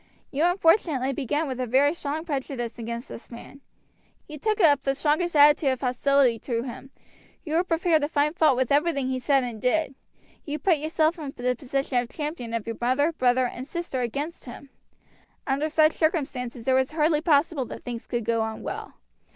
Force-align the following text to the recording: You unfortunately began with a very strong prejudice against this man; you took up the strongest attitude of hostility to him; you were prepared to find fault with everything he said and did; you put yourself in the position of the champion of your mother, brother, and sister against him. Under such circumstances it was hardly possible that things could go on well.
You 0.31 0.45
unfortunately 0.45 1.13
began 1.13 1.47
with 1.47 1.59
a 1.59 1.67
very 1.67 1.93
strong 1.93 2.25
prejudice 2.25 2.79
against 2.79 3.07
this 3.07 3.29
man; 3.29 3.61
you 4.27 4.39
took 4.39 4.59
up 4.59 4.81
the 4.81 4.95
strongest 4.95 5.35
attitude 5.35 5.69
of 5.69 5.81
hostility 5.81 6.39
to 6.39 6.63
him; 6.63 6.89
you 7.45 7.53
were 7.53 7.63
prepared 7.63 8.01
to 8.01 8.07
find 8.07 8.35
fault 8.35 8.57
with 8.57 8.71
everything 8.71 9.09
he 9.09 9.19
said 9.19 9.43
and 9.43 9.61
did; 9.61 9.93
you 10.43 10.57
put 10.57 10.79
yourself 10.79 11.19
in 11.19 11.31
the 11.37 11.55
position 11.55 11.99
of 11.99 12.07
the 12.07 12.13
champion 12.17 12.51
of 12.55 12.65
your 12.65 12.77
mother, 12.81 13.11
brother, 13.11 13.45
and 13.45 13.67
sister 13.67 14.01
against 14.01 14.45
him. 14.45 14.71
Under 15.45 15.69
such 15.69 15.91
circumstances 15.91 16.67
it 16.67 16.73
was 16.73 16.93
hardly 16.93 17.21
possible 17.21 17.65
that 17.65 17.83
things 17.83 18.07
could 18.07 18.25
go 18.25 18.41
on 18.41 18.63
well. 18.63 18.93